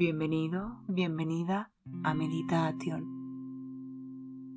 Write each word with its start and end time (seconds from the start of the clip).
Bienvenido, 0.00 0.80
bienvenida 0.88 1.72
a 2.04 2.14
Meditación. 2.14 3.04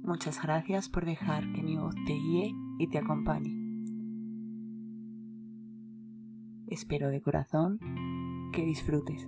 Muchas 0.01 0.41
gracias 0.41 0.87
por 0.87 1.03
dejar 1.03 1.51
que 1.51 1.61
mi 1.61 1.75
voz 1.75 1.93
te 2.07 2.13
guíe 2.13 2.55
y 2.79 2.87
te 2.87 2.97
acompañe. 2.97 3.51
Espero 6.67 7.09
de 7.09 7.21
corazón 7.21 7.77
que 8.53 8.63
disfrutes. 8.63 9.27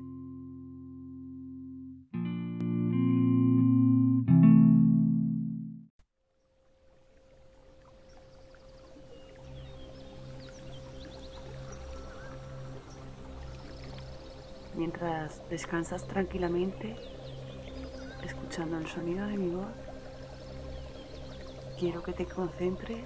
Descansas 15.49 16.07
tranquilamente, 16.07 16.95
escuchando 18.23 18.77
el 18.77 18.87
sonido 18.87 19.27
de 19.27 19.37
mi 19.37 19.49
voz, 19.49 19.67
quiero 21.79 22.01
que 22.01 22.13
te 22.13 22.25
concentres 22.25 23.05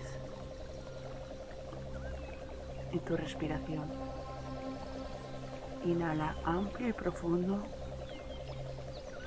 en 2.92 3.00
tu 3.00 3.18
respiración. 3.18 3.86
Inhala 5.86 6.36
amplio 6.44 6.90
y 6.90 6.94
profundo 6.94 7.64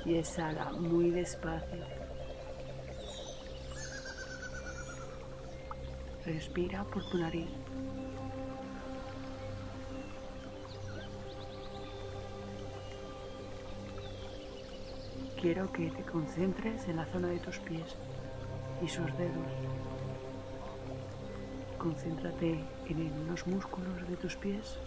y 0.05 0.17
exhala 0.17 0.73
muy 0.73 1.11
despacio. 1.11 1.85
Respira 6.25 6.85
por 6.85 7.09
tu 7.11 7.19
nariz. 7.19 7.51
Quiero 15.43 15.73
que 15.73 15.91
te 15.91 16.05
concentres 16.05 16.87
en 16.87 16.99
la 16.99 17.05
zona 17.07 17.27
de 17.27 17.41
tus 17.41 17.59
pies 17.59 17.97
y 18.81 18.87
sus 18.87 19.07
dedos. 19.19 19.53
Concéntrate 21.79 22.65
en 22.89 23.27
los 23.27 23.45
músculos 23.49 24.09
de 24.09 24.17
tus 24.19 24.37
pies 24.37 24.79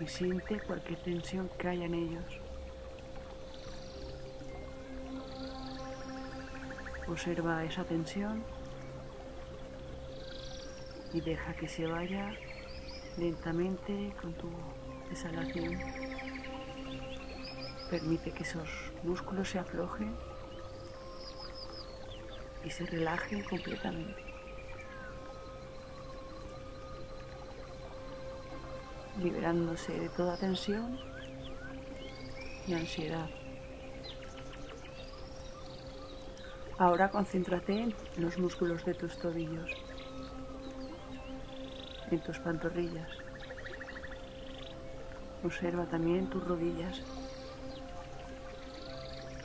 y 0.00 0.06
siente 0.06 0.60
cualquier 0.60 1.02
tensión 1.02 1.50
que 1.58 1.66
haya 1.66 1.86
en 1.86 1.94
ellos. 1.94 2.40
Observa 7.08 7.64
esa 7.64 7.82
tensión 7.82 8.44
y 11.12 11.20
deja 11.20 11.52
que 11.54 11.66
se 11.66 11.84
vaya 11.84 12.32
lentamente 13.16 14.14
con 14.22 14.34
tu 14.34 14.48
exhalación. 15.10 16.07
Permite 17.90 18.32
que 18.32 18.42
esos 18.42 18.68
músculos 19.02 19.48
se 19.48 19.58
aflojen 19.58 20.14
y 22.62 22.70
se 22.70 22.84
relajen 22.84 23.42
completamente. 23.44 24.22
Liberándose 29.16 29.98
de 29.98 30.08
toda 30.10 30.36
tensión 30.36 30.98
y 32.66 32.74
ansiedad. 32.74 33.30
Ahora 36.76 37.10
concéntrate 37.10 37.72
en 37.72 37.94
los 38.18 38.38
músculos 38.38 38.84
de 38.84 38.94
tus 38.94 39.18
tobillos, 39.18 39.70
en 42.10 42.20
tus 42.20 42.38
pantorrillas. 42.38 43.10
Observa 45.42 45.86
también 45.86 46.28
tus 46.28 46.46
rodillas 46.46 47.02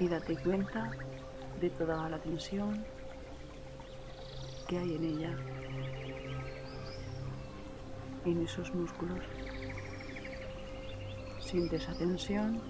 y 0.04 0.10
date 0.10 0.36
cuenta 0.36 0.92
de 1.62 1.70
toda 1.70 2.10
la 2.10 2.20
tensión 2.20 2.84
que 4.68 4.78
hay 4.78 4.96
en 4.96 5.04
ella, 5.06 5.38
en 8.26 8.44
esos 8.44 8.74
músculos. 8.76 9.20
Siente 11.40 11.78
esa 11.78 11.94
tensión 11.94 12.62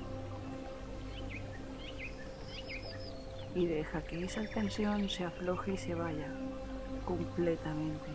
y 3.55 3.65
deja 3.65 4.03
que 4.03 4.25
esa 4.25 4.45
tensión 4.45 5.09
se 5.09 5.25
afloje 5.25 5.73
y 5.73 5.77
se 5.77 5.95
vaya 5.95 6.31
completamente. 7.03 8.09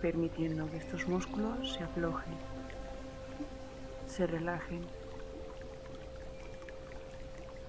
Permitiendo 0.00 0.70
que 0.70 0.78
estos 0.78 1.06
músculos 1.06 1.74
se 1.74 1.84
aflojen 1.84 2.59
se 4.10 4.26
relajen. 4.26 4.84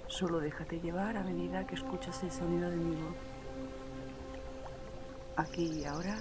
Solo 0.07 0.39
déjate 0.39 0.79
llevar 0.79 1.15
a 1.15 1.23
medida 1.23 1.67
que 1.67 1.75
escuchas 1.75 2.21
el 2.23 2.31
sonido 2.31 2.69
de 2.69 2.77
mi 2.77 2.95
voz. 2.95 3.15
Aquí 5.35 5.81
y 5.81 5.85
ahora, 5.85 6.17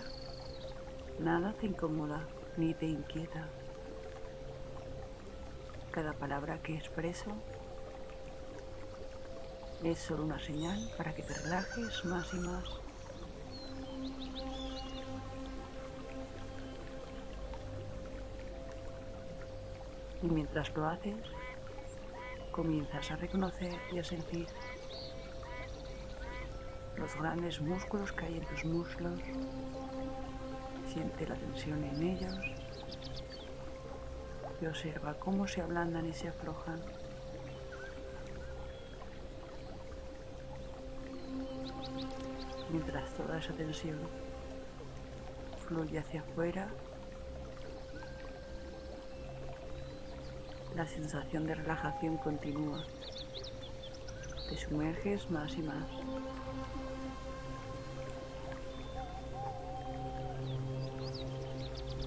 nada 1.19 1.55
te 1.55 1.67
incomoda 1.67 2.29
ni 2.57 2.75
te 2.75 2.87
inquieta. 2.87 3.49
Cada 5.91 6.13
palabra 6.13 6.61
que 6.63 6.77
expreso 6.77 7.31
es 9.83 9.99
solo 9.99 10.25
una 10.25 10.39
señal 10.39 10.79
para 10.99 11.15
que 11.15 11.23
te 11.23 11.35
relajes 11.35 12.05
más 12.05 12.33
y 12.35 12.39
más. 12.39 12.80
Y 20.23 20.27
mientras 20.27 20.75
lo 20.75 20.87
haces, 20.87 21.17
comienzas 22.53 23.11
a 23.11 23.17
reconocer 23.17 23.73
y 23.93 23.99
a 23.99 24.05
sentir 24.05 24.47
los 26.97 27.15
grandes 27.17 27.61
músculos 27.61 28.13
que 28.13 28.27
hay 28.27 28.37
en 28.37 28.45
tus 28.47 28.65
muslos. 28.67 29.21
Siente 30.87 31.27
la 31.27 31.37
tensión 31.37 31.83
en 31.85 32.03
ellos 32.03 32.37
y 34.61 34.67
observa 34.67 35.15
cómo 35.15 35.47
se 35.47 35.63
ablandan 35.63 36.07
y 36.07 36.13
se 36.13 36.29
aflojan. 36.29 36.81
Mientras 42.71 43.11
toda 43.15 43.39
esa 43.39 43.55
tensión 43.55 43.99
fluye 45.67 45.99
hacia 45.99 46.21
afuera 46.21 46.69
La 50.81 50.87
sensación 50.87 51.47
de 51.47 51.55
relajación 51.55 52.17
continúa. 52.17 52.83
Te 54.49 54.57
sumerges 54.57 55.31
más 55.31 55.55
y 55.55 55.61
más. 55.61 55.85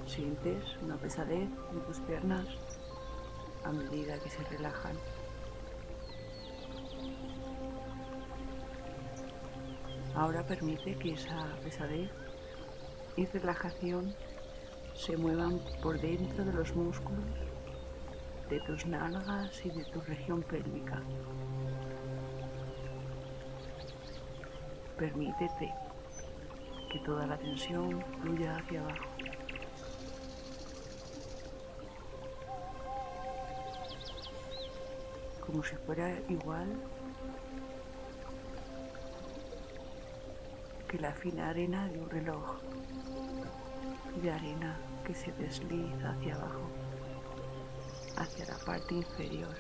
Sientes 0.08 0.64
una 0.82 0.98
pesadez 0.98 1.48
en 1.72 1.82
tus 1.86 2.00
piernas 2.00 2.48
a 3.64 3.72
medida 3.72 4.18
que 4.18 4.32
se 4.32 4.44
relajan. 4.46 4.98
Ahora 10.16 10.48
permite 10.48 10.96
que 10.98 11.14
esa 11.14 11.46
pesadez 11.64 12.10
y 13.18 13.28
relajación 13.28 14.16
se 14.96 15.16
muevan 15.16 15.60
por 15.84 16.02
dentro 16.02 16.44
de 16.44 16.54
los 16.54 16.76
músculos 16.76 17.53
de 18.50 18.60
tus 18.62 18.86
nalgas 18.86 19.66
y 19.66 19.70
de 19.70 19.84
tu 19.86 20.02
región 20.02 20.42
pélvica. 20.44 21.02
Permítete 24.98 25.74
que 26.92 27.00
toda 27.00 27.26
la 27.26 27.38
tensión 27.38 28.04
fluya 28.22 28.58
hacia 28.58 28.82
abajo. 28.82 29.06
Como 35.46 35.64
si 35.64 35.76
fuera 35.78 36.10
igual 36.30 36.68
que 40.88 41.00
la 41.00 41.12
fina 41.14 41.50
arena 41.50 41.88
de 41.88 42.00
un 42.00 42.10
reloj 42.10 42.62
de 44.22 44.32
arena 44.32 44.78
que 45.06 45.14
se 45.16 45.32
desliza 45.34 46.12
hacia 46.12 46.36
abajo 46.36 46.83
hacia 48.18 48.46
la 48.46 48.58
parte 48.66 48.96
inferior. 48.96 49.56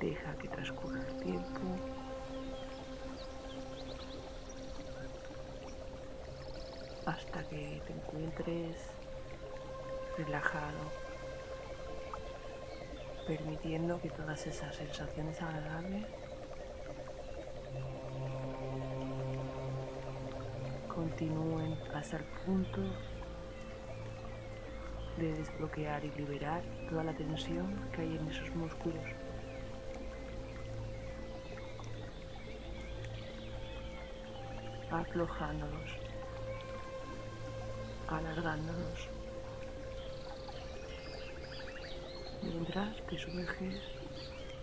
Deja 0.00 0.36
que 0.38 0.48
transcurra 0.48 1.06
el 1.08 1.20
tiempo. 1.20 2.02
hasta 7.04 7.42
que 7.48 7.82
te 7.86 7.92
encuentres 7.92 8.76
relajado, 10.16 10.92
permitiendo 13.26 14.00
que 14.00 14.10
todas 14.10 14.46
esas 14.46 14.76
sensaciones 14.76 15.40
agradables 15.42 16.21
continúen 21.02 21.76
hasta 21.92 22.18
el 22.18 22.24
punto 22.46 22.80
de 25.18 25.32
desbloquear 25.34 26.04
y 26.04 26.12
liberar 26.12 26.62
toda 26.88 27.02
la 27.02 27.12
tensión 27.12 27.90
que 27.90 28.02
hay 28.02 28.16
en 28.16 28.28
esos 28.28 28.54
músculos. 28.54 29.04
aflojándolos, 34.92 35.90
alargándolos, 38.08 39.08
mientras 42.42 42.94
te 43.06 43.18
sumerges 43.18 43.80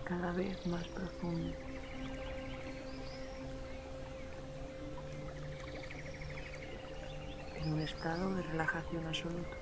cada 0.03 0.31
vez 0.33 0.67
más 0.67 0.87
profundo. 0.89 1.68
Estado 7.81 8.33
de 8.35 8.41
relajación 8.43 9.07
absoluta. 9.07 9.57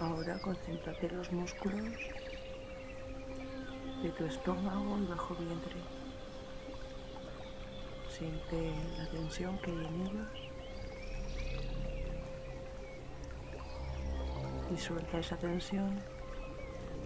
Ahora 0.00 0.38
concéntrate 0.40 1.06
en 1.06 1.16
los 1.16 1.32
músculos 1.32 1.92
de 4.02 4.10
tu 4.10 4.24
estómago 4.24 4.98
y 4.98 5.06
bajo 5.06 5.34
vientre. 5.36 5.76
Siente 8.08 8.74
la 8.98 9.10
tensión 9.10 9.58
que 9.58 9.70
hay 9.70 9.86
en 9.86 10.00
ellos 10.02 10.28
y 14.72 14.76
suelta 14.76 15.18
esa 15.18 15.36
tensión 15.36 16.00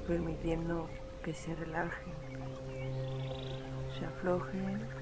permitiendo 0.06 0.88
que 1.22 1.34
se 1.34 1.54
relajen, 1.56 2.14
se 3.98 4.06
aflojen, 4.06 4.95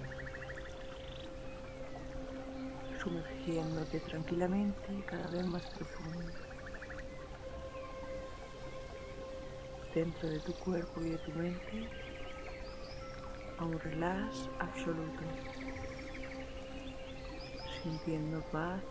sumergiéndote 3.05 4.01
tranquilamente 4.01 5.05
cada 5.07 5.29
vez 5.29 5.45
más 5.45 5.63
profundo 5.77 6.33
dentro 9.95 10.29
de 10.29 10.41
tu 10.41 10.55
cuerpo 10.55 11.05
y 11.05 11.11
de 11.11 11.19
tu 11.19 11.31
mente 11.33 11.87
a 13.59 13.65
un 13.65 13.79
relax 13.79 14.49
absoluto 14.59 15.23
sintiendo 17.83 18.41
paz 18.51 18.83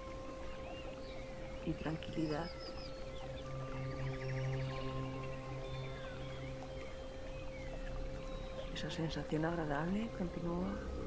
y 1.66 1.72
tranquilidad. 1.74 2.52
Esa 8.76 8.92
sensación 8.92 9.46
agradable 9.46 10.08
continúa. 10.18 11.03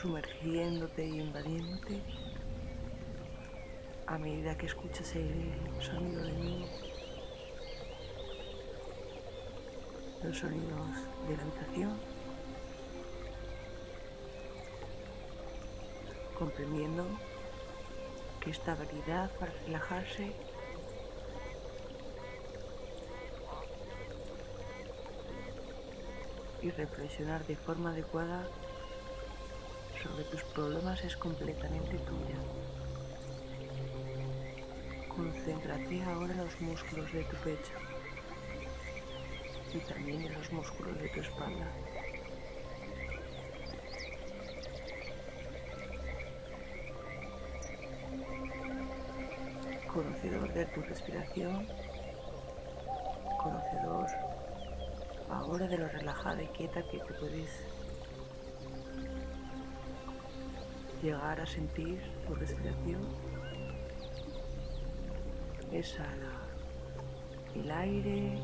Sumergiéndote 0.00 1.06
y 1.06 1.20
invadiéndote. 1.20 2.02
A 4.06 4.16
medida 4.16 4.56
que 4.56 4.66
escuchas 4.66 5.14
el 5.14 5.52
sonido 5.78 6.24
de 6.24 6.32
mí 6.32 6.66
los 10.22 10.38
sonidos 10.38 10.88
de 11.28 11.36
la 11.36 11.42
habitación, 11.42 12.00
comprendiendo 16.38 17.06
que 18.40 18.50
esta 18.50 18.72
habilidad 18.72 19.30
para 19.38 19.52
relajarse 19.52 20.32
y 26.62 26.70
reflexionar 26.70 27.46
de 27.46 27.56
forma 27.56 27.90
adecuada 27.90 28.48
sobre 30.02 30.24
tus 30.24 30.42
problemas 30.44 31.02
es 31.04 31.16
completamente 31.16 31.98
tuya. 31.98 32.36
Concéntrate 35.08 36.02
ahora 36.04 36.32
en 36.32 36.38
los 36.38 36.60
músculos 36.60 37.12
de 37.12 37.22
tu 37.24 37.36
pecho 37.38 37.72
y 39.74 39.78
también 39.80 40.24
en 40.24 40.32
los 40.34 40.52
músculos 40.52 40.98
de 40.98 41.08
tu 41.08 41.20
espalda. 41.20 41.66
Conocedor 49.92 50.52
de 50.54 50.66
tu 50.66 50.82
respiración, 50.82 51.66
conocedor 53.42 54.06
ahora 55.28 55.66
de 55.66 55.78
lo 55.78 55.88
relajada 55.88 56.42
y 56.42 56.46
quieta 56.48 56.82
que 56.84 56.98
te 56.98 57.14
puedes 57.14 57.79
llegar 61.02 61.40
a 61.40 61.46
sentir 61.46 62.00
tu 62.26 62.34
respiración. 62.34 63.00
Exhala 65.72 66.32
el 67.54 67.70
aire 67.70 68.38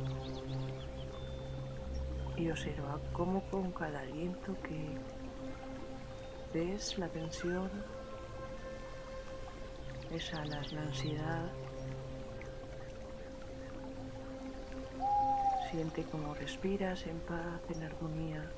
y 2.36 2.50
observa 2.50 3.00
cómo 3.12 3.42
con 3.50 3.72
cada 3.72 4.00
aliento 4.00 4.54
que 4.62 4.96
ves 6.52 6.98
la 6.98 7.08
tensión, 7.08 7.70
exhalas 10.10 10.72
la 10.72 10.82
ansiedad, 10.82 11.50
siente 15.70 16.04
cómo 16.04 16.34
respiras 16.34 17.06
en 17.06 17.18
paz, 17.20 17.60
en 17.70 17.82
armonía. 17.82 18.50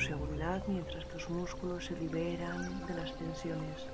Seguridad 0.00 0.62
mientras 0.66 1.06
tus 1.08 1.28
músculos 1.30 1.86
se 1.86 1.96
liberan 1.96 2.86
de 2.86 2.94
las 2.94 3.16
tensiones. 3.16 3.86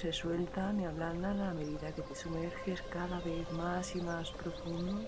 se 0.00 0.14
sueltan 0.14 0.80
y 0.80 0.86
ablandan 0.86 1.42
a 1.42 1.52
medida 1.52 1.92
que 1.92 2.00
te 2.00 2.14
sumerges 2.14 2.80
cada 2.90 3.20
vez 3.20 3.50
más 3.52 3.94
y 3.94 4.00
más 4.00 4.30
profundo 4.30 4.98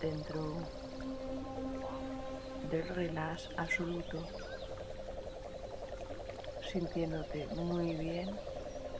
dentro 0.00 0.62
del 2.70 2.86
relax 2.86 3.50
absoluto, 3.56 4.24
sintiéndote 6.60 7.48
muy 7.48 7.96
bien 7.96 8.38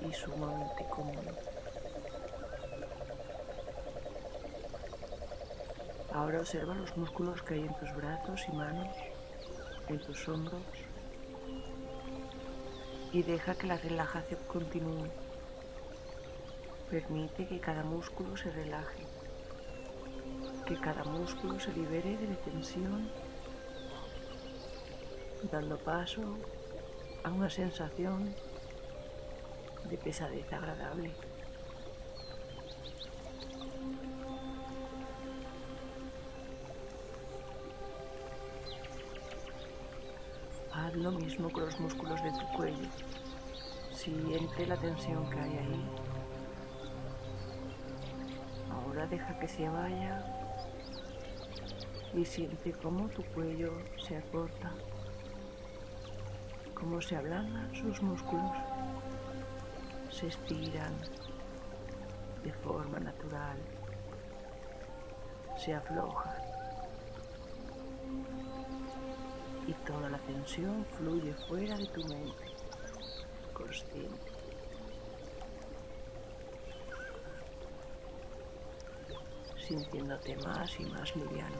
y 0.01 0.13
sumamente 0.13 0.85
cómodo. 0.91 1.56
Ahora 6.17 6.41
observa 6.41 6.75
los 6.75 6.97
músculos 6.97 7.43
que 7.43 7.55
hay 7.55 7.61
en 7.61 7.75
tus 7.75 7.95
brazos 7.95 8.41
y 8.49 8.53
manos, 8.53 8.89
en 9.87 9.99
tus 10.01 10.27
hombros, 10.27 10.63
y 13.13 13.23
deja 13.23 13.55
que 13.55 13.67
la 13.67 13.77
relajación 13.77 14.41
continúe. 14.47 15.11
Permite 16.89 17.47
que 17.47 17.61
cada 17.61 17.85
músculo 17.85 18.35
se 18.35 18.51
relaje, 18.51 19.07
que 20.67 20.81
cada 20.81 21.05
músculo 21.05 21.61
se 21.61 21.75
libere 21.75 22.17
de 22.17 22.35
tensión, 22.37 23.11
dando 25.53 25.77
paso 25.77 26.23
a 27.25 27.31
una 27.31 27.51
sensación 27.51 28.35
de 29.85 29.99
pesadez 29.99 30.51
agradable. 30.51 31.13
Lo 40.97 41.11
mismo 41.11 41.53
con 41.53 41.67
los 41.67 41.79
músculos 41.79 42.23
de 42.23 42.31
tu 42.31 42.47
cuello. 42.57 42.89
Siente 43.93 44.67
la 44.67 44.79
tensión 44.79 45.29
que 45.29 45.39
hay 45.39 45.59
ahí. 45.59 45.91
Ahora 48.71 49.07
deja 49.07 49.39
que 49.39 49.47
se 49.47 49.69
vaya 49.69 50.25
y 52.15 52.25
siente 52.25 52.73
cómo 52.73 53.09
tu 53.09 53.23
cuello 53.35 53.75
se 53.99 54.17
acorta, 54.17 54.73
cómo 56.73 57.03
se 57.03 57.17
ablandan 57.17 57.75
sus 57.75 58.01
músculos, 58.01 58.57
se 60.11 60.29
estiran 60.29 60.95
de 62.43 62.55
forma 62.55 62.99
natural, 63.01 63.59
se 65.59 65.75
aflojan 65.75 66.56
y 69.67 69.75
toda 69.85 70.09
la 70.09 70.19
tensión 70.19 70.85
fluye 70.87 71.35
fuera 71.49 71.77
de 71.77 71.87
tu 71.87 72.05
mente 72.05 72.47
consciente. 73.53 74.33
Sintiéndote 79.67 80.37
más 80.37 80.79
y 80.79 80.85
más 80.85 81.17
liviano. 81.17 81.59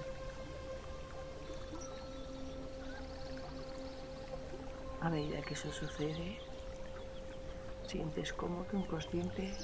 A 5.01 5.11
medida 5.11 5.43
que 5.43 5.55
eso 5.55 5.73
sucede, 5.73 6.39
Sientes 7.87 8.33
como 8.33 8.65
tu 8.65 8.77
inconsciente 8.77 9.57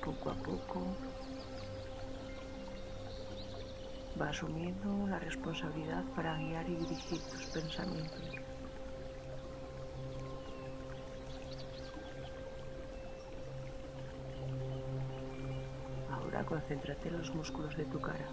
poco 0.00 0.30
a 0.30 0.34
poco 0.34 0.96
va 4.20 4.28
asumiendo 4.30 5.06
la 5.06 5.18
responsabilidad 5.18 6.04
para 6.14 6.36
guiar 6.38 6.68
y 6.68 6.76
dirigir 6.76 7.20
tus 7.30 7.46
pensamientos. 7.46 8.40
Ahora 16.10 16.44
concéntrate 16.44 17.08
en 17.08 17.18
los 17.18 17.34
músculos 17.34 17.76
de 17.76 17.84
tu 17.84 18.00
cara, 18.00 18.28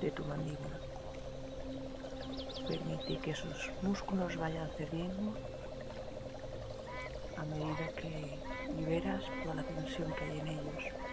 de 0.00 0.10
tu 0.12 0.24
mandíbula. 0.24 0.80
Permite 2.68 3.18
que 3.20 3.32
esos 3.32 3.72
músculos 3.82 4.36
vayan 4.36 4.70
cediendo 4.76 5.34
a 7.36 7.44
medida 7.44 7.90
que 7.96 8.38
liberas 8.76 9.24
toda 9.42 9.54
la 9.56 9.64
tensión 9.64 10.14
que 10.14 10.24
hay 10.24 10.38
en 10.38 10.48
ellos. 10.48 11.03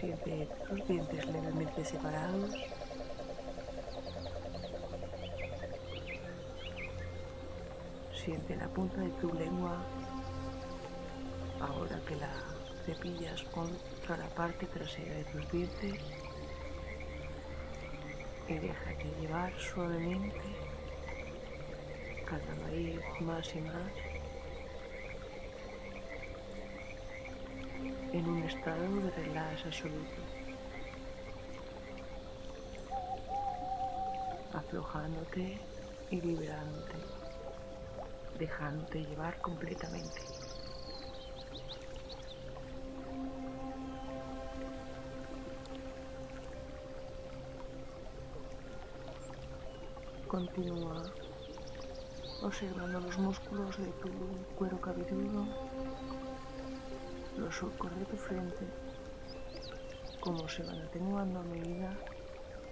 Siente 0.00 0.48
tus 0.66 0.88
dientes 0.88 1.26
levemente 1.26 1.84
separados. 1.84 2.54
Siente 8.10 8.56
la 8.56 8.66
punta 8.68 9.02
de 9.02 9.10
tu 9.20 9.30
lengua 9.34 9.76
ahora 11.60 12.00
que 12.06 12.16
la 12.16 12.32
cepillas 12.86 13.42
contra 13.52 14.16
la 14.16 14.28
parte 14.30 14.66
trasera 14.68 15.16
de 15.16 15.24
tus 15.24 15.52
dientes 15.52 16.00
y 18.48 18.54
déjate 18.54 19.04
llevar 19.20 19.52
suavemente 19.58 20.56
cada 22.24 22.54
vez 22.70 23.04
más 23.20 23.54
y 23.54 23.60
más 23.60 23.92
en 28.12 28.28
un 28.28 28.42
estado 28.42 29.00
de 29.00 29.10
relax 29.10 29.66
absoluto, 29.66 30.20
aflojándote 34.52 35.60
y 36.10 36.20
liberándote, 36.20 36.96
dejándote 38.38 39.04
llevar 39.04 39.40
completamente. 39.40 40.22
Continúa 50.26 51.02
observando 52.42 53.00
los 53.00 53.18
músculos 53.18 53.76
de 53.78 53.90
tu 54.02 54.08
cuero 54.56 54.80
cabelludo, 54.80 55.46
los 57.40 57.56
surcos 57.56 57.90
de 57.98 58.04
tu 58.04 58.16
frente, 58.16 58.66
cómo 60.20 60.46
se 60.48 60.62
van 60.62 60.78
atenuando 60.82 61.40
a 61.40 61.42
medida 61.42 61.96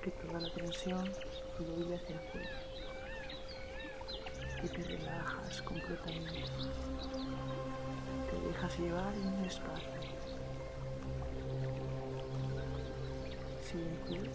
que 0.02 0.10
toda 0.10 0.40
la 0.40 0.50
tensión 0.50 1.10
fluye 1.56 1.96
hacia 1.96 2.16
afuera 2.16 2.50
y 4.62 4.68
te 4.68 4.82
relajas 4.82 5.62
completamente. 5.62 6.42
Te 8.30 8.40
dejas 8.48 8.78
llevar 8.78 9.14
en 9.14 9.26
un 9.26 9.44
espacio. 9.44 9.88
Sientes 13.62 14.28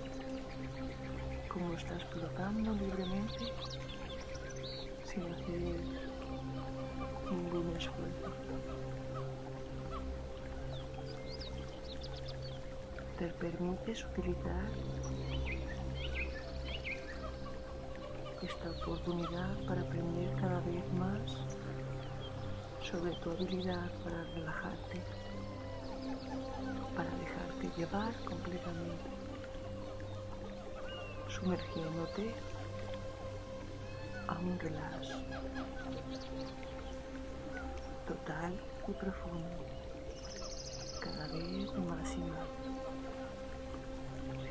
cómo 1.47 1.73
estás 1.73 2.03
flotando 2.05 2.73
libremente 2.73 3.45
sin 5.05 5.31
hacer 5.31 5.62
Te 13.23 13.29
permites 13.35 14.03
utilizar 14.03 14.69
esta 18.41 18.69
oportunidad 18.69 19.65
para 19.65 19.79
aprender 19.79 20.35
cada 20.41 20.59
vez 20.59 20.83
más 20.95 21.21
sobre 22.81 23.13
tu 23.21 23.31
habilidad 23.31 23.89
para 24.03 24.25
relajarte, 24.25 25.01
para 26.97 27.09
dejarte 27.11 27.71
llevar 27.77 28.13
completamente, 28.25 29.09
sumergiéndote 31.29 32.29
a 34.27 34.37
un 34.37 34.59
relax 34.59 35.07
total 38.05 38.53
y 38.85 38.91
profundo, 38.91 39.49
cada 40.99 41.25
vez 41.27 41.73
más 41.87 42.15
y 42.15 42.19
más, 42.19 42.62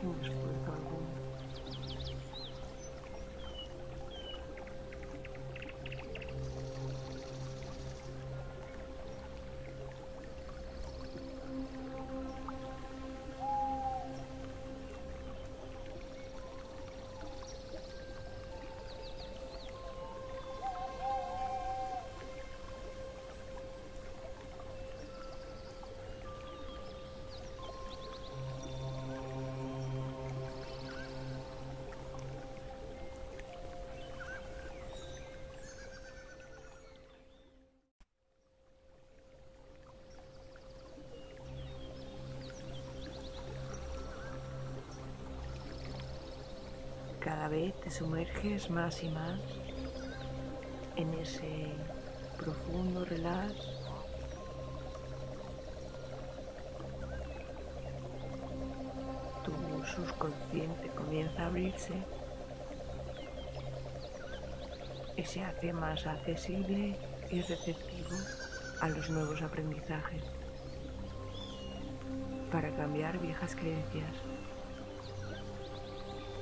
sin 0.02 1.01
vez 47.52 47.78
te 47.80 47.90
sumerges 47.90 48.71
más 48.71 49.02
y 49.02 49.11
más 49.11 49.38
en 50.97 51.12
ese 51.12 51.75
profundo 52.38 53.04
relax. 53.04 53.52
Tu 59.44 59.52
subconsciente 59.85 60.88
comienza 60.97 61.42
a 61.42 61.47
abrirse 61.49 61.92
y 65.18 65.25
se 65.25 65.44
hace 65.44 65.75
más 65.75 66.06
accesible 66.06 66.97
y 67.30 67.42
receptivo 67.42 68.16
a 68.80 68.88
los 68.88 69.11
nuevos 69.11 69.42
aprendizajes 69.42 70.23
para 72.50 72.75
cambiar 72.76 73.18
viejas 73.18 73.54
creencias 73.54 74.31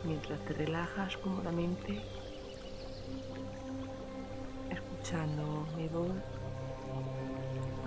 mientras 0.04 0.40
te 0.44 0.54
relajas 0.54 1.16
cómodamente, 1.18 2.00
escuchando 4.70 5.66
mi 5.76 5.88
voz 5.88 6.16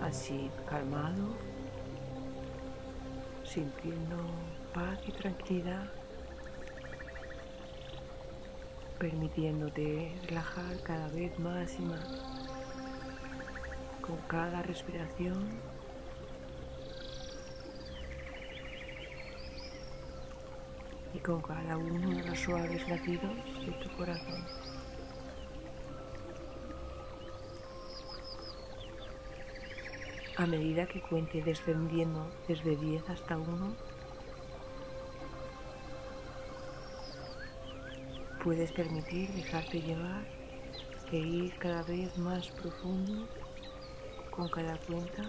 así 0.01 0.51
calmado, 0.67 1.29
sintiendo 3.43 4.17
paz 4.73 4.99
y 5.07 5.11
tranquilidad, 5.11 5.89
permitiéndote 8.99 10.19
relajar 10.27 10.81
cada 10.83 11.07
vez 11.09 11.37
más 11.39 11.79
y 11.79 11.81
más. 11.83 12.07
Con 14.01 14.17
cada 14.27 14.61
respiración 14.61 15.72
con 21.23 21.41
cada 21.41 21.77
uno 21.77 22.09
de 22.09 22.23
los 22.23 22.37
suaves 22.37 22.87
latidos 22.89 23.31
de 23.65 23.71
tu 23.71 23.89
corazón. 23.95 24.43
A 30.35 30.45
medida 30.45 30.85
que 30.85 31.01
cuente 31.01 31.41
descendiendo 31.41 32.29
desde 32.47 32.75
10 32.75 33.09
hasta 33.09 33.37
1, 33.37 33.73
puedes 38.43 38.71
permitir 38.73 39.29
dejarte 39.31 39.81
llevar 39.81 40.25
e 41.11 41.17
ir 41.17 41.57
cada 41.57 41.83
vez 41.83 42.17
más 42.17 42.49
profundo 42.49 43.27
con 44.29 44.49
cada 44.49 44.77
cuenta, 44.79 45.23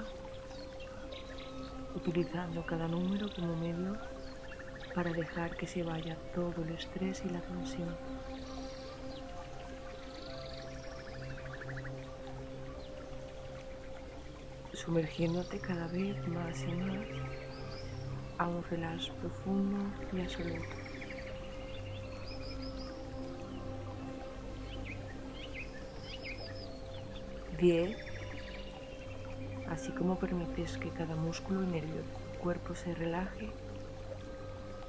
utilizando 1.95 2.67
cada 2.67 2.89
número 2.89 3.29
como 3.37 3.55
medio 3.55 3.97
para 4.95 5.13
dejar 5.13 5.57
que 5.57 5.67
se 5.67 5.83
vaya 5.83 6.17
todo 6.35 6.63
el 6.63 6.71
estrés 6.71 7.25
y 7.25 7.29
la 7.29 7.41
tensión. 7.41 7.97
Sumergiéndote 14.73 15.59
cada 15.59 15.89
vez 15.89 16.17
más 16.29 16.63
y 16.63 16.73
más 16.73 17.07
a 18.39 18.49
un 18.49 18.63
relax 18.65 19.11
profundo 19.11 19.79
y 20.13 20.21
absoluto. 20.21 20.77
Diez, 27.59 27.97
así 29.69 29.93
como 29.93 30.19
permites 30.19 30.77
que 30.77 30.91
cada 30.91 31.17
músculo 31.17 31.63
y 31.63 31.67
nervio 31.67 32.03
de 32.03 32.03
tu 32.03 32.39
cuerpo 32.39 32.75
se 32.75 32.95
relaje, 32.95 33.55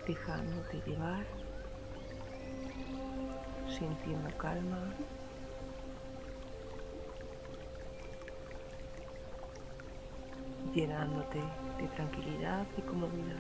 dejándote 0.06 0.82
llevar, 0.86 1.26
sintiendo 3.68 4.30
calma. 4.38 4.94
llenándote 10.74 11.40
de 11.78 11.88
tranquilidad 11.96 12.68
y 12.78 12.82
comodidad. 12.82 13.40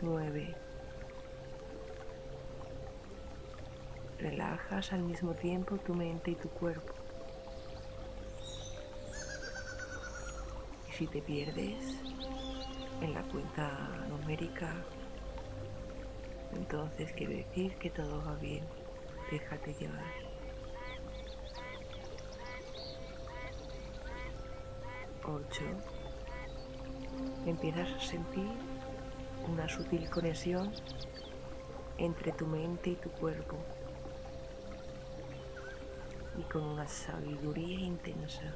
9. 0.00 0.54
Relajas 4.18 4.92
al 4.92 5.02
mismo 5.02 5.34
tiempo 5.34 5.76
tu 5.78 5.94
mente 5.94 6.30
y 6.30 6.34
tu 6.36 6.48
cuerpo. 6.50 6.94
Y 10.88 10.92
si 10.92 11.06
te 11.06 11.20
pierdes 11.20 12.00
en 13.00 13.14
la 13.14 13.22
cuenta 13.22 13.70
numérica, 14.08 14.74
entonces 16.52 17.12
quiere 17.12 17.36
decir 17.36 17.76
que 17.76 17.90
todo 17.90 18.24
va 18.24 18.34
bien. 18.36 18.64
Déjate 19.30 19.74
llevar. 19.74 20.30
8, 25.22 25.64
empiezas 27.46 27.92
a 27.92 28.00
sentir 28.00 28.48
una 29.48 29.68
sutil 29.68 30.08
conexión 30.10 30.72
entre 31.98 32.32
tu 32.32 32.46
mente 32.46 32.90
y 32.90 32.96
tu 32.96 33.10
cuerpo 33.10 33.56
y 36.36 36.42
con 36.44 36.64
una 36.64 36.88
sabiduría 36.88 37.78
intensa. 37.78 38.54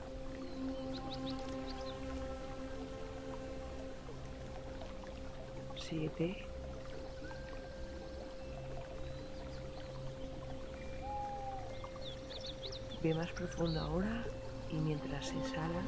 Ve 13.01 13.15
más 13.15 13.31
profundo 13.33 13.81
ahora 13.81 14.25
y 14.71 14.75
mientras 14.75 15.31
exhalas 15.31 15.85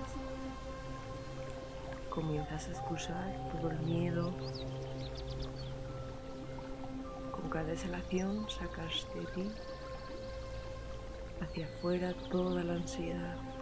comienzas 2.09 2.69
a 2.69 2.71
expulsar 2.71 3.51
todo 3.51 3.71
el 3.73 3.81
miedo. 3.81 4.33
Con 7.33 7.51
cada 7.51 7.73
exhalación 7.73 8.49
sacas 8.49 9.09
de 9.13 9.27
ti 9.33 9.51
hacia 11.41 11.67
afuera 11.67 12.15
toda 12.31 12.63
la 12.63 12.75
ansiedad. 12.75 13.56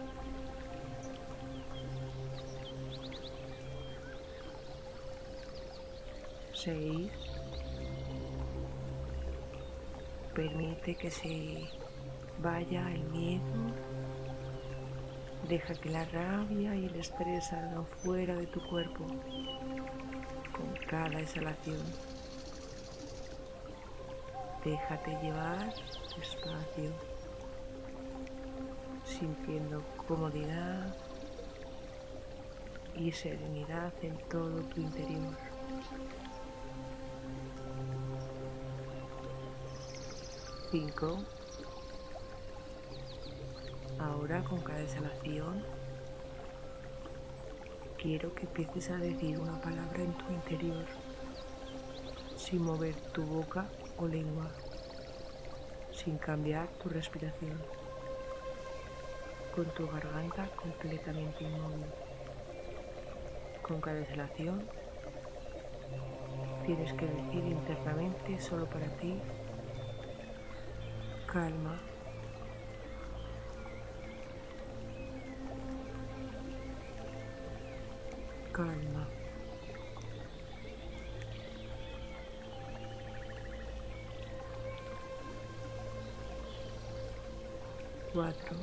Permite 10.33 10.95
que 10.95 11.11
se 11.11 11.69
vaya 12.39 12.91
el 12.91 13.03
miedo 13.11 13.75
Deja 15.47 15.75
que 15.75 15.89
la 15.91 16.03
rabia 16.05 16.75
y 16.75 16.87
el 16.87 16.95
estrés 16.95 17.45
salgan 17.45 17.85
fuera 17.85 18.35
de 18.35 18.47
tu 18.47 18.59
cuerpo 18.67 19.05
con 20.57 20.73
cada 20.89 21.19
exhalación. 21.19 21.77
Déjate 24.63 25.11
llevar 25.21 25.71
despacio, 26.17 26.91
sintiendo 29.03 29.83
comodidad 30.07 30.95
y 32.95 33.11
serenidad 33.11 33.93
en 34.01 34.17
todo 34.29 34.63
tu 34.63 34.81
interior. 34.81 35.35
Cinco. 40.77 41.15
Ahora 43.97 44.43
con 44.43 44.59
cada 44.59 44.81
exhalación 44.81 45.63
quiero 47.97 48.35
que 48.35 48.41
empieces 48.41 48.89
a 48.89 48.97
decir 48.97 49.39
una 49.39 49.61
palabra 49.61 50.03
en 50.03 50.11
tu 50.17 50.33
interior 50.33 50.83
sin 52.35 52.61
mover 52.61 52.93
tu 53.13 53.23
boca 53.23 53.69
o 53.95 54.05
lengua, 54.05 54.51
sin 55.93 56.17
cambiar 56.17 56.67
tu 56.83 56.89
respiración, 56.89 57.57
con 59.55 59.73
tu 59.75 59.87
garganta 59.87 60.49
completamente 60.57 61.45
inmóvil. 61.45 61.85
Con 63.61 63.79
cada 63.79 64.01
exhalación 64.01 64.67
tienes 66.65 66.91
que 66.91 67.05
decir 67.05 67.45
internamente 67.45 68.41
solo 68.41 68.65
para 68.65 68.87
ti, 68.97 69.21
calma. 71.35 71.77
calma. 78.53 79.05
Cuatro, 88.13 88.55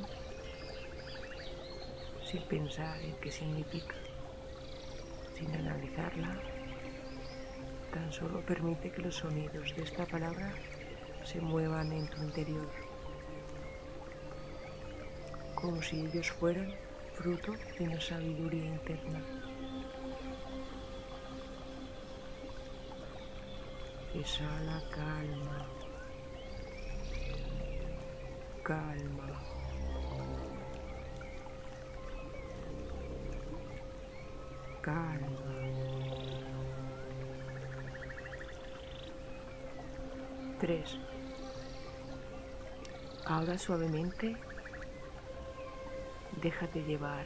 sin 2.25 2.41
pensar 2.47 2.99
en 3.03 3.15
qué 3.17 3.29
significa, 3.29 3.93
sin 5.37 5.53
analizarla, 5.53 6.39
tan 7.91 8.11
solo 8.11 8.41
permite 8.41 8.89
que 8.89 9.03
los 9.03 9.17
sonidos 9.17 9.75
de 9.75 9.83
esta 9.83 10.07
palabra 10.07 10.55
se 11.23 11.41
muevan 11.41 11.91
en 11.93 12.07
tu 12.07 12.21
interior, 12.21 12.73
como 15.55 15.81
si 15.81 16.05
ellos 16.05 16.31
fueran 16.31 16.79
fruto 17.11 17.59
de 17.77 17.85
una 17.85 17.99
sabiduría 17.99 18.65
interna. 18.65 19.25
Exhala 24.13 24.81
calma. 24.89 25.59
Calma. 28.63 29.29
Calma. 34.81 35.53
Tres. 40.57 40.99
Ahora 43.25 43.57
suavemente. 43.57 44.35
Déjate 46.41 46.83
llevar. 46.83 47.25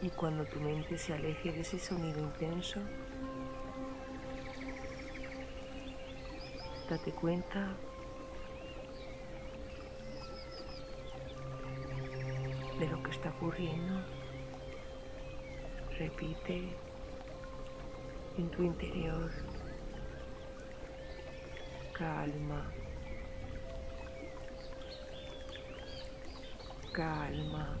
Y 0.00 0.08
cuando 0.10 0.46
tu 0.46 0.58
mente 0.60 0.96
se 0.96 1.12
aleje 1.12 1.52
de 1.52 1.60
ese 1.60 1.78
sonido 1.78 2.20
intenso, 2.20 2.80
date 6.88 7.12
cuenta 7.12 7.76
de 12.78 12.88
lo 12.88 13.02
que 13.02 13.10
está 13.10 13.28
ocurriendo. 13.28 14.02
Repite 15.98 16.74
en 18.38 18.50
tu 18.50 18.62
interior. 18.62 19.30
Calma, 21.92 22.72
calma. 26.92 27.78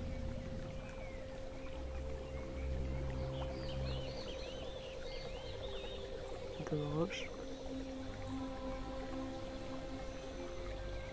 Dos. 6.70 7.26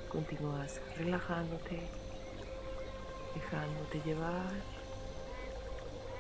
Continúas 0.10 0.82
relajándote, 0.98 1.90
dejándote 3.34 4.02
llevar 4.02 4.54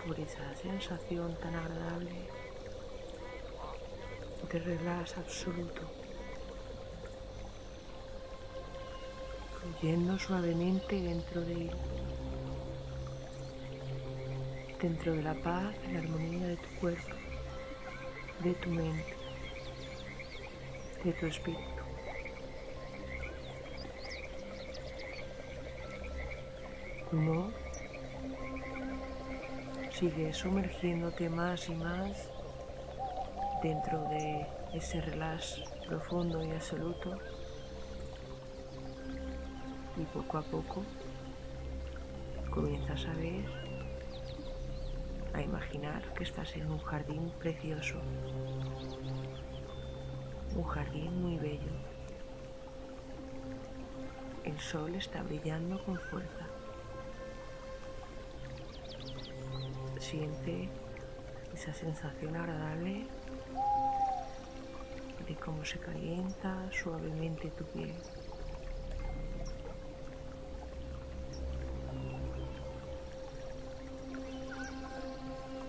por 0.05 0.19
esa 0.19 0.55
sensación 0.55 1.35
tan 1.41 1.55
agradable 1.55 2.27
de 4.51 4.59
relax 4.59 5.17
absoluto. 5.17 5.96
Fluyendo 9.79 10.17
suavemente 10.17 10.99
dentro 10.99 11.41
de 11.41 11.53
él, 11.53 11.71
dentro 14.81 15.15
de 15.15 15.23
la 15.23 15.35
paz 15.35 15.75
y 15.87 15.91
la 15.91 15.99
armonía 15.99 16.47
de 16.47 16.57
tu 16.57 16.69
cuerpo, 16.79 17.15
de 18.39 18.53
tu 18.55 18.69
mente, 18.69 19.15
de 21.03 21.13
tu 21.13 21.25
espíritu. 21.27 21.61
Uno 27.11 27.51
sigue 29.91 30.33
sumergiéndote 30.33 31.29
más 31.29 31.69
y 31.69 31.75
más 31.75 32.29
dentro 33.61 34.01
de 34.09 34.47
ese 34.73 35.01
relax 35.01 35.61
profundo 35.87 36.43
y 36.43 36.51
absoluto 36.51 37.17
y 39.99 40.05
poco 40.05 40.37
a 40.37 40.41
poco 40.41 40.83
comienzas 42.51 43.05
a 43.05 43.13
ver, 43.13 43.45
a 45.33 45.41
imaginar 45.41 46.13
que 46.13 46.23
estás 46.23 46.55
en 46.55 46.71
un 46.71 46.79
jardín 46.79 47.31
precioso, 47.39 47.99
un 50.55 50.63
jardín 50.63 51.21
muy 51.21 51.37
bello. 51.37 51.71
El 54.43 54.59
sol 54.59 54.95
está 54.95 55.21
brillando 55.23 55.83
con 55.83 55.99
fuerza. 55.99 56.47
Siente 59.99 60.69
esa 61.53 61.73
sensación 61.73 62.35
agradable 62.35 63.05
de 65.27 65.35
cómo 65.35 65.65
se 65.65 65.77
calienta 65.79 66.69
suavemente 66.71 67.51
tu 67.51 67.65
piel. 67.65 67.93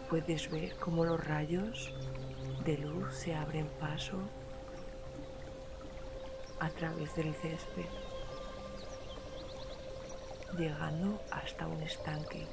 Puedes 0.08 0.50
ver 0.50 0.74
cómo 0.76 1.04
los 1.04 1.22
rayos 1.22 1.92
de 2.64 2.78
luz 2.78 3.14
se 3.14 3.34
abren 3.34 3.68
paso 3.78 4.18
a 6.58 6.70
través 6.70 7.14
del 7.14 7.34
césped, 7.34 7.90
llegando 10.56 11.20
hasta 11.30 11.66
un 11.68 11.82
estanque, 11.82 12.48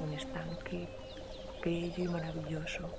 un 0.00 0.12
estanque 0.14 0.88
bello 1.62 2.04
y 2.04 2.08
maravilloso, 2.08 2.92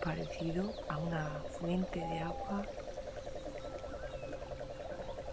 parecido 0.00 0.72
a 0.88 0.96
una 0.96 1.42
fuente 1.58 1.98
de 1.98 2.20
agua 2.20 2.68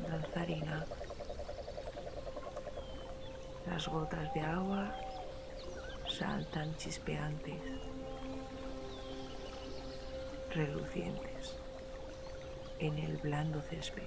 danzarina. 0.08 0.88
Las 3.68 3.88
gotas 3.88 4.34
de 4.34 4.42
agua 4.42 5.09
saltan 6.20 6.76
chispeantes, 6.76 7.62
relucientes 10.50 11.58
en 12.80 12.98
el 12.98 13.16
blando 13.20 13.62
césped, 13.62 14.04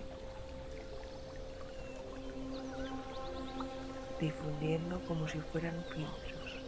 difundiendo 4.20 5.00
como 5.06 5.26
si 5.26 5.40
fueran 5.40 5.82
filtros. 5.84 6.60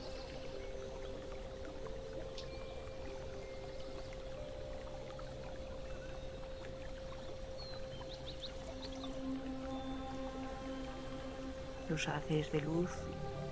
Los 11.91 12.09
haces 12.09 12.51
de 12.51 12.63
luz 12.63 12.91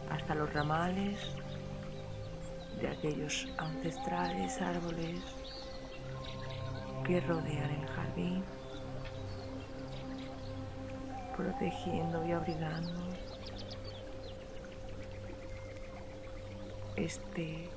hasta 0.08 0.34
los 0.34 0.50
ramales 0.54 1.18
de 2.82 2.88
aquellos 2.88 3.48
ancestrales 3.58 4.60
árboles 4.60 5.20
que 7.06 7.20
rodean 7.20 7.70
el 7.70 7.86
jardín, 7.86 8.44
protegiendo 11.36 12.26
y 12.26 12.32
abrigando 12.32 13.00
este 16.96 17.70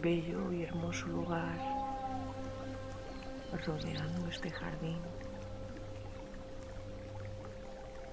bello 0.00 0.52
y 0.52 0.62
hermoso 0.62 1.06
lugar, 1.06 1.58
rodeando 3.66 4.28
este 4.28 4.50
jardín. 4.50 5.00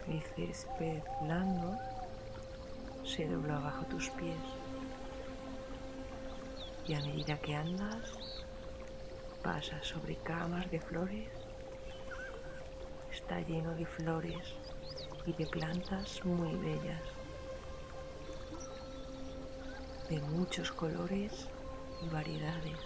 El 0.10 0.22
césped 0.36 1.02
blando 1.22 1.78
se 3.06 3.26
dobla 3.28 3.60
bajo 3.60 3.86
tus 3.86 4.10
pies 4.10 4.61
y 6.88 6.94
a 6.94 7.02
medida 7.02 7.38
que 7.40 7.56
andas 7.56 8.04
pasas 9.44 9.86
sobre 9.86 10.16
camas 10.18 10.70
de 10.72 10.80
flores. 10.80 11.30
Está 13.12 13.40
lleno 13.42 13.74
de 13.76 13.86
flores 13.86 14.56
y 15.26 15.34
de 15.34 15.46
plantas 15.48 16.24
muy 16.26 16.56
bellas, 16.58 17.02
de 20.10 20.20
muchos 20.22 20.72
colores 20.72 21.48
y 22.04 22.10
variedades. 22.10 22.80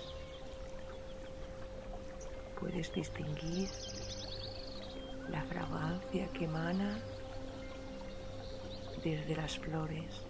Puedes 2.60 2.94
distinguir 2.94 3.70
la 5.30 5.44
fragancia 5.44 6.28
que 6.34 6.46
emana 6.46 7.00
desde 9.04 9.36
las 9.36 9.58
flores 9.60 10.26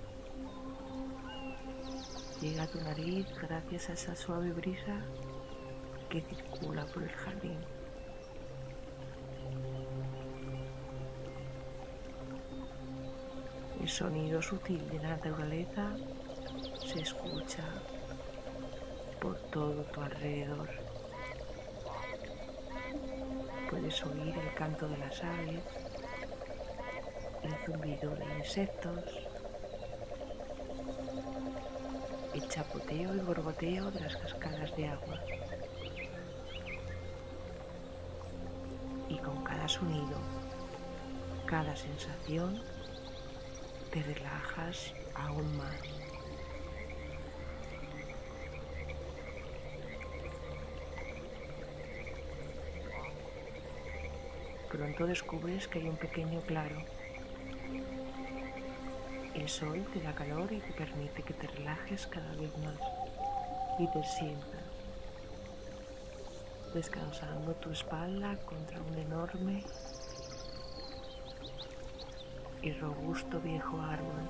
llega 2.45 2.63
a 2.63 2.67
tu 2.67 2.79
nariz 2.79 3.25
gracias 3.41 3.89
a 3.89 3.93
esa 3.93 4.15
suave 4.15 4.51
brisa 4.51 5.01
que 6.11 6.21
circula 6.21 6.85
por 6.85 7.01
el 7.01 7.09
jardín. 7.09 7.57
El 13.81 13.89
sonido 13.89 14.43
sutil 14.43 14.87
de 14.91 14.99
la 14.99 15.09
naturaleza 15.17 15.97
se 16.85 17.01
escucha 17.01 17.63
por 19.19 19.39
todo 19.49 19.83
tu 19.85 20.01
alrededor. 20.01 20.69
Puedes 23.71 24.05
oír 24.05 24.37
el 24.37 24.53
canto 24.53 24.87
de 24.87 24.97
las 24.99 25.23
aves, 25.23 25.63
el 27.41 27.55
zumbido 27.65 28.15
de 28.15 28.25
insectos, 28.37 29.24
chapoteo 32.55 33.13
y 33.13 33.19
borboteo 33.19 33.91
de 33.91 33.99
las 33.99 34.15
cascadas 34.15 34.73
de 34.77 34.87
agua. 34.87 35.19
Y 39.09 39.17
con 39.17 39.43
cada 39.43 39.67
sonido, 39.67 40.17
cada 41.47 41.75
sensación, 41.75 42.63
te 43.91 44.01
relajas 44.03 44.93
aún 45.15 45.57
más. 45.57 45.75
Pronto 54.71 55.07
descubres 55.07 55.67
que 55.67 55.79
hay 55.79 55.89
un 55.89 55.97
pequeño 55.97 56.39
claro 56.43 56.77
el 59.35 59.49
sol 59.49 59.85
te 59.93 60.01
da 60.01 60.13
calor 60.15 60.51
y 60.51 60.59
te 60.59 60.73
permite 60.73 61.21
que 61.23 61.33
te 61.33 61.47
relajes 61.47 62.07
cada 62.07 62.33
vez 62.35 62.57
más 62.57 62.79
y 63.79 63.87
te 63.87 64.03
sientas 64.03 64.75
descansando 66.73 67.53
tu 67.55 67.71
espalda 67.71 68.37
contra 68.45 68.81
un 68.81 68.97
enorme 68.97 69.63
y 72.61 72.73
robusto 72.73 73.39
viejo 73.39 73.79
árbol. 73.79 74.29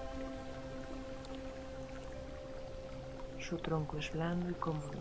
Su 3.40 3.58
tronco 3.58 3.98
es 3.98 4.12
blando 4.12 4.50
y 4.52 4.54
cómodo 4.54 5.00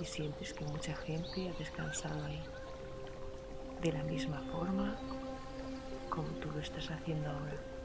y 0.00 0.04
sientes 0.04 0.52
que 0.52 0.64
mucha 0.64 0.94
gente 0.96 1.48
ha 1.48 1.52
descansado 1.58 2.24
ahí, 2.24 2.42
de 3.80 3.92
la 3.92 4.02
misma 4.02 4.40
forma 4.50 4.96
como 6.08 6.28
tú 6.40 6.50
lo 6.50 6.60
estás 6.60 6.90
haciendo 6.90 7.30
ahora. 7.30 7.75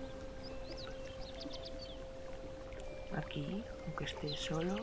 Aquí, 3.15 3.63
aunque 3.86 4.06
estés 4.06 4.39
solo, 4.39 4.76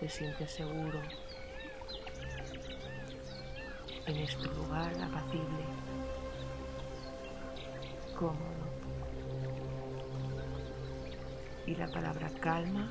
te 0.00 0.08
sientes 0.08 0.50
seguro 0.50 1.00
en 4.06 4.16
este 4.16 4.48
lugar 4.48 4.92
apacible, 5.02 5.64
cómodo. 8.18 8.64
Y 11.66 11.74
la 11.76 11.88
palabra 11.88 12.30
calma 12.40 12.90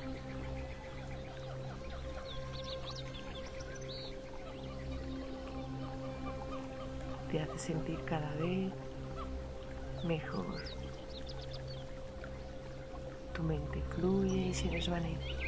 te 7.30 7.40
hace 7.40 7.58
sentir 7.58 8.04
cada 8.04 8.32
vez 8.36 8.72
mejor. 10.04 10.83
Tu 13.34 13.42
mente 13.42 13.82
fluye 13.90 14.46
y 14.50 14.54
se 14.54 14.70
desvanece. 14.70 15.43